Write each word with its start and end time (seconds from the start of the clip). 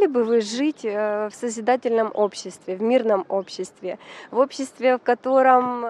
хотели 0.00 0.06
бы 0.06 0.24
вы 0.24 0.40
жить 0.40 0.84
э, 0.84 1.28
в 1.28 1.34
созидательном 1.34 2.10
обществе, 2.14 2.76
в 2.76 2.82
мирном 2.82 3.24
обществе, 3.28 3.98
в 4.30 4.38
обществе, 4.38 4.96
в 4.96 5.02
котором 5.02 5.84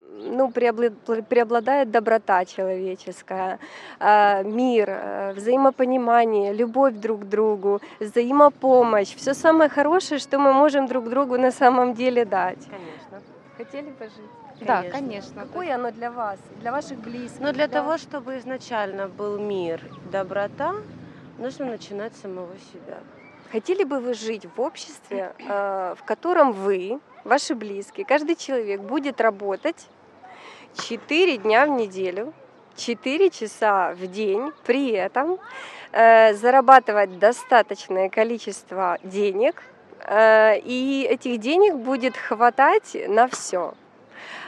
ну, 0.00 0.50
преобладает 0.50 1.90
доброта 1.90 2.44
человеческая, 2.44 3.58
а, 3.98 4.42
мир, 4.42 4.88
э, 4.90 5.32
взаимопонимание, 5.32 6.52
любовь 6.52 6.94
друг 6.94 7.20
к 7.20 7.24
другу, 7.24 7.80
взаимопомощь, 8.00 9.16
все 9.16 9.34
самое 9.34 9.70
хорошее, 9.70 10.20
что 10.20 10.38
мы 10.38 10.52
можем 10.52 10.86
друг 10.86 11.08
другу 11.08 11.38
на 11.38 11.50
самом 11.50 11.94
деле 11.94 12.24
дать. 12.24 12.68
Конечно. 12.70 13.22
Хотели 13.56 13.90
бы 13.90 14.04
жить? 14.04 14.66
Да, 14.66 14.82
конечно. 14.92 15.42
Какое 15.42 15.74
оно 15.74 15.90
для 15.90 16.10
вас, 16.10 16.38
для 16.60 16.72
ваших 16.72 16.98
близких? 16.98 17.40
Но 17.40 17.52
для 17.52 17.68
того, 17.68 17.98
чтобы 17.98 18.38
изначально 18.38 19.08
был 19.08 19.38
мир, 19.38 19.80
доброта, 20.12 20.74
нужно 21.38 21.66
начинать 21.66 22.14
с 22.16 22.22
самого 22.22 22.54
себя. 22.72 22.98
Хотели 23.52 23.84
бы 23.84 24.00
вы 24.00 24.14
жить 24.14 24.46
в 24.56 24.60
обществе, 24.60 25.32
э, 25.38 25.94
в 25.98 26.04
котором 26.04 26.52
вы, 26.52 27.00
ваши 27.24 27.54
близкие, 27.54 28.04
каждый 28.04 28.36
человек 28.36 28.80
будет 28.80 29.20
работать 29.20 29.86
4 30.88 31.38
дня 31.38 31.66
в 31.66 31.70
неделю, 31.70 32.32
4 32.76 33.30
часа 33.30 33.94
в 33.94 34.06
день, 34.08 34.52
при 34.66 34.90
этом 34.90 35.38
э, 35.92 36.34
зарабатывать 36.34 37.18
достаточное 37.18 38.08
количество 38.08 38.98
денег, 39.04 39.62
э, 40.00 40.58
и 40.58 41.06
этих 41.08 41.38
денег 41.38 41.76
будет 41.76 42.16
хватать 42.16 42.96
на 43.08 43.28
все 43.28 43.74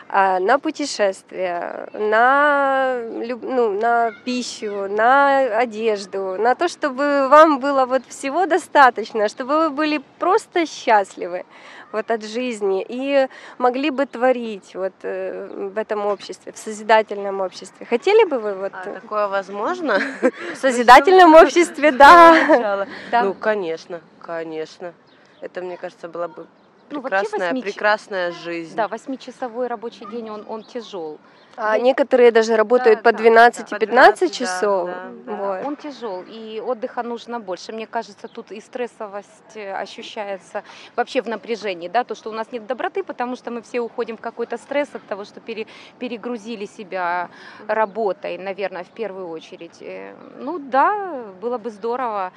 на 0.08 0.58
путешествия, 0.58 1.88
на, 1.92 3.00
ну, 3.10 3.80
на 3.80 4.12
пищу, 4.24 4.88
на 4.88 5.58
одежду, 5.58 6.36
на 6.38 6.54
то, 6.54 6.68
чтобы 6.68 7.28
вам 7.28 7.58
было 7.58 7.86
вот 7.86 8.02
всего 8.06 8.46
достаточно, 8.46 9.28
чтобы 9.28 9.58
вы 9.58 9.70
были 9.70 10.00
просто 10.18 10.66
счастливы 10.66 11.44
вот 11.92 12.10
от 12.10 12.24
жизни 12.24 12.84
и 12.88 13.28
могли 13.58 13.90
бы 13.90 14.06
творить 14.06 14.74
вот 14.74 14.92
э, 15.02 15.70
в 15.72 15.78
этом 15.78 16.06
обществе, 16.06 16.52
в 16.52 16.58
созидательном 16.58 17.40
обществе. 17.40 17.86
Хотели 17.86 18.24
бы 18.24 18.38
вы 18.38 18.54
вот... 18.54 18.72
А 18.74 19.00
такое 19.00 19.28
возможно? 19.28 19.98
В 20.54 20.56
созидательном 20.56 21.34
обществе, 21.42 21.92
да. 21.92 22.86
Ну, 23.22 23.34
конечно, 23.34 24.00
конечно. 24.20 24.92
Это, 25.40 25.62
мне 25.62 25.76
кажется, 25.76 26.08
было 26.08 26.28
бы 26.28 26.46
прекрасная, 26.88 27.52
ну, 27.52 27.60
прекрасная 27.62 28.30
жизнь. 28.32 28.76
Да, 28.76 28.88
восьмичасовой 28.88 29.66
рабочий 29.66 30.06
день, 30.10 30.30
он, 30.30 30.44
он 30.48 30.64
тяжел. 30.64 31.18
А 31.56 31.78
некоторые 31.78 32.30
даже 32.30 32.54
работают 32.56 33.02
да, 33.02 33.10
по 33.10 33.16
12 33.16 33.70
да, 33.70 33.78
15 33.78 34.28
по 34.28 34.34
часов. 34.34 34.88
Да, 34.88 35.08
да, 35.24 35.32
вот. 35.32 35.66
Он 35.66 35.76
тяжел, 35.76 36.22
и 36.28 36.62
отдыха 36.64 37.02
нужно 37.02 37.40
больше. 37.40 37.72
Мне 37.72 37.86
кажется, 37.86 38.28
тут 38.28 38.52
и 38.52 38.60
стрессовость 38.60 39.56
э, 39.56 39.72
ощущается 39.72 40.62
вообще 40.96 41.22
в 41.22 41.28
напряжении, 41.28 41.88
да, 41.88 42.04
то, 42.04 42.14
что 42.14 42.28
у 42.30 42.32
нас 42.32 42.52
нет 42.52 42.66
доброты, 42.66 43.02
потому 43.02 43.36
что 43.36 43.50
мы 43.50 43.62
все 43.62 43.80
уходим 43.80 44.18
в 44.18 44.20
какой-то 44.20 44.58
стресс 44.58 44.88
от 44.92 45.02
того, 45.06 45.24
что 45.24 45.40
пере, 45.40 45.66
перегрузили 45.98 46.66
себя 46.66 47.30
работой, 47.66 48.36
наверное, 48.36 48.84
в 48.84 48.90
первую 48.90 49.28
очередь. 49.28 49.78
Э, 49.80 50.14
ну 50.38 50.58
да, 50.58 51.24
было 51.40 51.56
бы 51.56 51.70
здорово. 51.70 52.32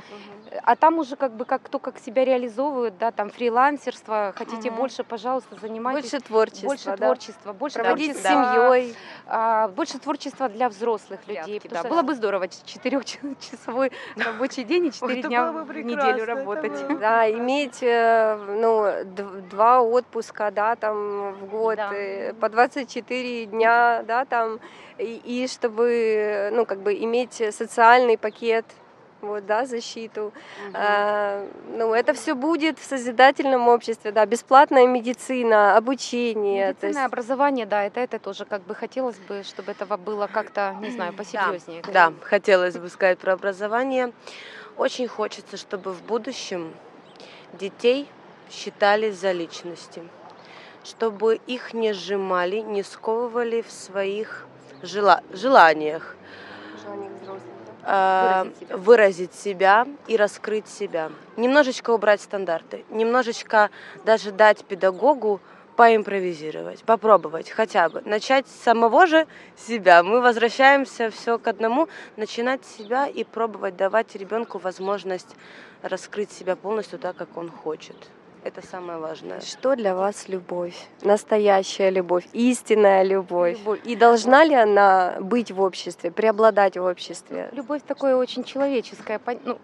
А 0.64 0.76
там 0.76 0.98
уже 0.98 1.16
как 1.18 1.34
бы 1.34 1.44
как 1.44 1.64
кто 1.64 1.80
как 1.80 2.00
себя 2.00 2.24
реализовывает, 2.24 2.98
да, 2.98 3.12
там 3.12 3.30
фрилансерство, 3.30 4.34
хотите 4.36 4.70
угу. 4.70 4.78
больше, 4.78 5.04
пожалуйста, 5.04 5.58
занимайтесь. 5.62 6.10
Больше 6.10 6.26
творчества, 6.26 6.68
больше 6.68 6.86
да? 6.86 6.96
творчества, 6.96 7.54
больше 7.54 7.80
проводить 7.80 8.18
с 8.18 8.22
семьей. 8.24 8.96
А, 9.26 9.68
больше 9.70 10.00
творчества 10.00 10.50
для 10.50 10.70
взрослых 10.70 11.20
людей. 11.28 11.62
Да, 11.70 11.84
было 11.84 12.02
бы 12.02 12.16
здорово 12.16 12.48
четырехчасовой 12.48 13.92
рабочий 14.16 14.64
день 14.64 14.88
и 14.88 14.92
четыре 14.92 15.22
дня 15.24 15.52
в 15.52 15.74
неделю 15.74 16.26
работать. 16.26 16.74
Да, 17.00 17.30
иметь 17.32 17.82
э, 17.82 18.36
ну, 18.36 19.06
два 19.50 19.82
отпуска, 19.82 20.52
да, 20.52 20.76
там 20.76 21.34
в 21.34 21.46
год, 21.46 21.78
да. 21.78 21.92
Э, 21.94 22.34
по 22.34 22.50
24 22.50 23.46
дня, 23.46 24.04
да, 24.06 24.26
там, 24.26 24.60
и, 24.98 25.22
и 25.24 25.48
чтобы, 25.48 26.50
ну, 26.52 26.66
как 26.66 26.82
бы 26.82 26.94
иметь 26.94 27.42
социальный 27.54 28.18
пакет 28.18 28.66
вот, 29.22 29.46
да, 29.46 29.66
защиту. 29.66 30.26
Угу. 30.26 30.34
А, 30.74 31.46
ну, 31.76 31.94
это 31.94 32.14
все 32.14 32.34
будет 32.36 32.80
в 32.80 32.84
созидательном 32.84 33.68
обществе, 33.68 34.12
да, 34.12 34.26
бесплатная 34.26 34.88
медицина, 34.88 35.78
обучение. 35.78 36.70
Медицина, 36.70 36.88
есть... 36.88 37.00
образование, 37.00 37.66
да, 37.66 37.84
это, 37.84 38.00
это 38.00 38.20
тоже 38.20 38.46
как 38.46 38.62
бы 38.64 38.76
хотелось 38.76 39.18
бы, 39.20 39.44
чтобы 39.44 39.72
этого 39.72 39.98
было 39.98 40.28
как-то, 40.28 40.76
не 40.82 40.92
знаю, 40.92 41.14
посерьезнее. 41.14 41.82
Да, 41.84 42.10
да, 42.10 42.14
хотелось 42.22 42.78
бы 42.78 42.90
сказать 42.90 43.20
про 43.20 43.34
образование. 43.34 44.14
Очень 44.78 45.08
хочется, 45.08 45.58
чтобы 45.58 45.92
в 45.92 46.02
будущем 46.04 46.74
детей 47.54 48.08
считали 48.50 49.12
за 49.12 49.32
личности, 49.32 50.04
чтобы 50.84 51.36
их 51.48 51.74
не 51.74 51.94
сжимали, 51.94 52.60
не 52.60 52.84
сковывали 52.84 53.62
в 53.62 53.72
своих 53.72 54.46
жела- 54.82 55.24
желаниях. 55.32 56.16
Желаниях 56.82 57.12
взрослых 57.22 57.59
выразить 57.84 58.58
себя. 58.60 58.78
выразить 58.78 59.34
себя 59.34 59.88
и 60.08 60.18
раскрыть 60.18 60.68
себя. 60.68 61.12
Немножечко 61.38 61.92
убрать 61.92 62.22
стандарты, 62.22 62.84
немножечко 62.90 63.70
даже 64.06 64.32
дать 64.32 64.64
педагогу 64.66 65.42
поимпровизировать, 65.76 66.84
попробовать 66.84 67.50
хотя 67.50 67.88
бы, 67.88 68.02
начать 68.02 68.46
с 68.48 68.64
самого 68.64 69.08
же 69.08 69.28
себя. 69.56 70.04
Мы 70.04 70.20
возвращаемся 70.20 71.10
все 71.10 71.40
к 71.40 71.48
одному, 71.48 71.88
начинать 72.18 72.66
с 72.66 72.78
себя 72.78 73.08
и 73.08 73.24
пробовать 73.24 73.78
давать 73.78 74.14
ребенку 74.16 74.58
возможность 74.58 75.38
раскрыть 75.82 76.32
себя 76.32 76.58
полностью 76.58 77.00
так, 77.00 77.16
как 77.16 77.38
он 77.38 77.50
хочет. 77.50 77.96
Это 78.50 78.66
самое 78.66 78.98
важное. 78.98 79.42
Что 79.42 79.76
для 79.76 79.94
вас 79.94 80.28
любовь? 80.28 80.74
Настоящая 81.04 81.92
любовь, 81.92 82.26
истинная 82.34 83.04
любовь. 83.04 83.60
любовь. 83.60 83.80
И 83.84 83.96
должна 83.96 84.44
ли 84.44 84.56
она 84.56 85.18
быть 85.20 85.52
в 85.52 85.62
обществе, 85.62 86.10
преобладать 86.10 86.76
в 86.76 86.84
обществе? 86.84 87.50
Любовь 87.52 87.84
такое 87.86 88.16
очень 88.16 88.44
человеческое, 88.44 89.22
ну, 89.44 89.60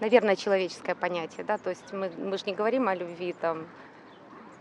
наверное, 0.00 0.36
человеческое 0.36 0.94
понятие, 0.94 1.42
да, 1.44 1.56
то 1.56 1.70
есть 1.70 1.90
мы, 1.90 2.10
мы 2.18 2.36
же 2.36 2.44
не 2.44 2.52
говорим 2.52 2.88
о 2.88 2.94
любви 2.94 3.34
там 3.40 3.66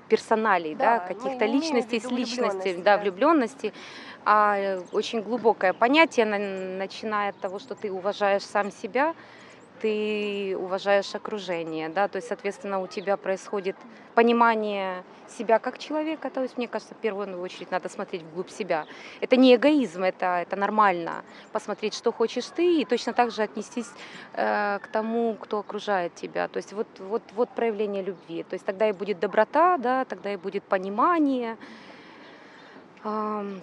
персоналей, 0.08 0.74
да, 0.74 1.00
да 1.00 1.14
каких-то 1.14 1.46
личностей 1.46 2.00
с 2.00 2.10
личностью, 2.10 2.78
да, 2.78 2.96
да, 2.96 3.04
влюбленности, 3.04 3.74
а 4.24 4.80
очень 4.94 5.22
глубокое 5.22 5.74
понятие, 5.74 6.26
начиная 6.26 7.32
от 7.32 7.40
того, 7.42 7.60
что 7.60 7.76
ты 7.76 7.92
уважаешь 7.92 8.44
сам 8.44 8.72
себя, 8.72 9.14
ты 9.82 10.56
уважаешь 10.58 11.14
окружение, 11.16 11.90
да, 11.90 12.08
то 12.08 12.18
есть, 12.18 12.28
соответственно, 12.28 12.80
у 12.82 12.88
тебя 12.88 13.18
происходит 13.18 13.76
понимание 14.16 15.04
себя 15.28 15.60
как 15.60 15.78
человека, 15.78 16.30
то 16.30 16.42
есть, 16.42 16.58
мне 16.58 16.68
кажется, 16.68 16.94
в 16.96 16.98
первую 16.98 17.40
очередь 17.42 17.72
надо 17.72 17.90
смотреть 17.90 18.24
вглубь 18.24 18.50
себя. 18.50 18.86
Это 19.22 19.36
не 19.36 19.56
эгоизм, 19.56 20.04
это, 20.04 20.40
это 20.42 20.56
нормально, 20.56 21.24
посмотреть, 21.52 21.94
что 21.94 22.12
хочешь 22.12 22.46
ты, 22.46 22.82
и 22.82 22.86
точно 22.86 23.14
так 23.14 23.32
же 23.32 23.44
отнестись 23.44 23.90
э, 24.34 24.80
к 24.82 24.88
тому, 24.88 25.36
кто 25.36 25.60
окружает 25.60 26.16
тебя, 26.16 26.48
то 26.48 26.58
есть, 26.58 26.74
вот, 26.74 26.88
вот, 27.00 27.22
вот 27.36 27.50
проявление 27.50 28.04
любви, 28.04 28.44
то 28.44 28.54
есть, 28.54 28.66
тогда 28.66 28.90
и 28.90 28.94
будет 28.94 29.20
доброта, 29.20 29.78
да, 29.78 30.06
тогда 30.06 30.34
и 30.34 30.38
будет 30.38 30.64
понимание, 30.64 31.58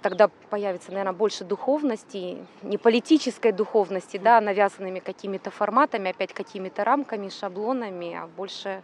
тогда 0.03 0.28
появится, 0.50 0.91
наверное, 0.91 1.12
больше 1.12 1.44
духовности, 1.44 2.38
не 2.62 2.78
политической 2.78 3.53
духовности, 3.53 4.16
да, 4.16 4.41
навязанными 4.41 5.00
какими-то 5.00 5.50
форматами, 5.50 6.10
опять 6.10 6.32
какими-то 6.32 6.84
рамками, 6.84 7.28
шаблонами, 7.28 8.15
а 8.15 8.27
больше, 8.27 8.83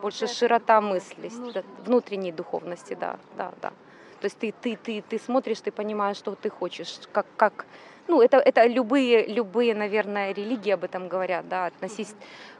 больше 0.00 0.26
широта 0.26 0.80
мысли, 0.80 1.30
внутренней 1.84 2.32
духовности, 2.32 2.96
да, 2.98 3.18
да, 3.36 3.52
да. 3.60 3.72
То 4.20 4.24
есть 4.24 4.38
ты, 4.38 4.52
ты, 4.52 4.76
ты, 4.76 5.02
ты 5.08 5.18
смотришь, 5.18 5.60
ты 5.60 5.70
понимаешь, 5.70 6.16
что 6.16 6.34
ты 6.34 6.50
хочешь, 6.50 7.00
как, 7.12 7.26
как 7.36 7.66
ну, 8.08 8.22
это, 8.22 8.38
это 8.38 8.66
любые, 8.66 9.26
любые, 9.26 9.74
наверное, 9.74 10.32
религии 10.32 10.70
об 10.70 10.84
этом 10.84 11.08
говорят, 11.08 11.48
да, 11.48 11.66
относись 11.66 12.14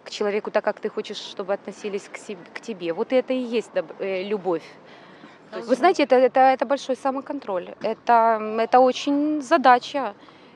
к 0.05 0.11
человеку 0.11 0.51
так, 0.51 0.65
как 0.65 0.79
ты 0.79 0.89
хочешь, 0.89 1.17
чтобы 1.17 1.55
относились 1.55 2.09
к, 2.13 2.19
себе, 2.19 2.41
к 2.55 2.61
тебе. 2.61 2.93
Вот 2.93 3.13
это 3.13 3.33
и 3.33 3.39
есть 3.39 3.71
э, 3.99 4.23
любовь. 4.25 4.63
Вы 5.53 5.75
знаете, 5.75 6.03
это, 6.03 6.17
это, 6.17 6.41
это 6.41 6.67
большой 6.67 6.97
самоконтроль. 6.97 7.75
Это, 7.83 8.41
это 8.59 8.81
очень 8.81 9.43
задача. 9.43 10.15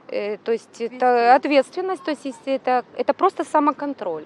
Э, 0.08 0.36
то 0.36 0.52
есть 0.52 0.80
это 0.80 1.34
ответственность, 1.34 2.04
то 2.04 2.10
есть 2.10 2.26
это, 2.46 2.84
это 2.96 3.14
просто 3.14 3.44
самоконтроль. 3.44 4.24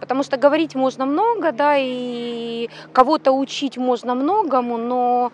Потому 0.00 0.22
что 0.22 0.38
говорить 0.38 0.74
можно 0.74 1.06
много, 1.06 1.52
да, 1.52 1.76
и 1.78 2.70
кого-то 2.92 3.32
учить 3.32 3.76
можно 3.76 4.14
многому, 4.14 4.78
но 4.78 5.30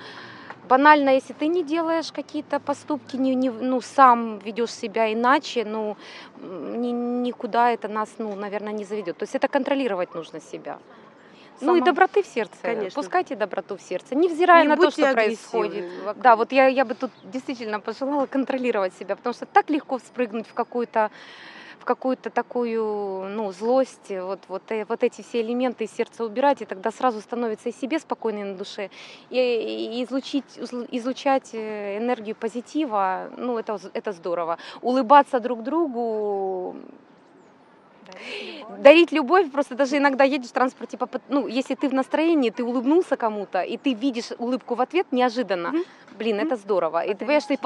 банально, 0.69 1.11
если 1.11 1.35
ты 1.35 1.47
не 1.47 1.63
делаешь 1.63 2.13
какие-то 2.13 2.59
поступки, 2.59 3.17
не, 3.17 3.35
не, 3.37 3.51
ну, 3.51 3.81
сам 3.81 4.39
ведешь 4.39 4.73
себя 4.73 5.13
иначе, 5.13 5.65
ну, 5.65 5.97
ни, 6.43 6.91
никуда 6.91 7.71
это 7.71 7.89
нас, 7.89 8.09
ну, 8.19 8.35
наверное, 8.35 8.73
не 8.73 8.85
заведет. 8.85 9.17
То 9.19 9.23
есть 9.23 9.37
это 9.37 9.47
контролировать 9.49 10.15
нужно 10.15 10.41
себя. 10.41 10.79
Ну 11.61 11.76
и 11.76 11.81
доброты 11.81 12.23
в 12.23 12.26
сердце. 12.26 12.56
Конечно. 12.62 13.00
Пускайте 13.00 13.37
доброту 13.37 13.76
в 13.76 13.82
сердце, 13.82 14.14
невзирая 14.14 14.62
не 14.62 14.69
на 14.69 14.76
то, 14.76 14.91
что 14.91 15.12
происходит. 15.12 15.85
Вокруг. 16.05 16.23
Да, 16.23 16.37
вот 16.37 16.53
я, 16.53 16.67
я 16.67 16.85
бы 16.85 16.94
тут 16.94 17.11
действительно 17.25 17.81
пожелала 17.81 18.26
контролировать 18.26 18.94
себя, 18.94 19.17
потому 19.17 19.35
что 19.35 19.47
так 19.47 19.70
легко 19.70 19.99
вспрыгнуть 19.99 20.47
в 20.47 20.55
какую-то 20.55 21.11
какую-то 21.87 22.29
такую, 22.31 23.29
ну, 23.31 23.53
злость, 23.53 24.11
вот, 24.11 24.41
вот, 24.49 24.62
э, 24.70 24.85
вот 24.87 25.03
эти 25.03 25.23
все 25.23 25.41
элементы 25.41 25.85
из 25.85 25.93
сердца 25.93 26.25
убирать, 26.25 26.61
и 26.61 26.67
тогда 26.67 26.91
сразу 26.91 27.20
становится 27.20 27.70
и 27.70 27.73
себе 27.73 27.99
спокойно 27.99 28.44
на 28.44 28.55
душе, 28.55 28.91
и, 29.31 29.38
и 29.38 30.05
излучить, 30.05 30.58
излучать 30.91 31.50
э, 31.55 31.99
энергию 31.99 32.35
позитива, 32.35 33.31
ну, 33.38 33.56
это, 33.56 33.79
это 33.94 34.12
здорово. 34.12 34.58
Улыбаться 34.82 35.41
друг 35.41 35.62
другу, 35.62 36.76
дарить 38.79 39.13
любовь, 39.13 39.51
просто 39.51 39.75
даже 39.75 39.97
иногда 39.97 40.25
едешь 40.25 40.49
в 40.49 40.53
транспорте, 40.53 40.99
ну, 41.29 41.47
если 41.47 41.75
ты 41.75 41.89
в 41.89 41.95
настроении, 41.95 42.51
ты 42.51 42.65
улыбнулся 42.65 43.17
кому-то, 43.17 43.63
и 43.63 43.77
ты 43.77 43.95
видишь 43.95 44.33
улыбку 44.39 44.75
в 44.75 44.81
ответ 44.81 45.07
неожиданно, 45.13 45.73
блин, 46.19 46.39
это 46.41 46.57
здорово. 46.57 47.05
И 47.05 47.15
ты 47.15 47.27
понимаешь, 47.27 47.45
ты, 47.45 47.57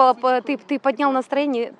ты, 0.42 0.56
ты 0.56 0.78
поднял 0.78 1.12
настроение, 1.12 1.74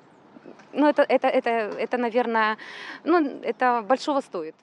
ну, 0.73 0.87
это, 0.87 1.03
это, 1.03 1.27
это, 1.27 1.49
это, 1.49 1.97
наверное, 1.97 2.57
ну, 3.03 3.39
это 3.43 3.83
большого 3.87 4.21
стоит. 4.21 4.55